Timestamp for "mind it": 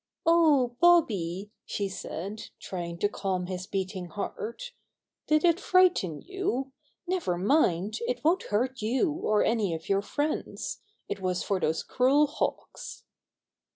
7.37-8.23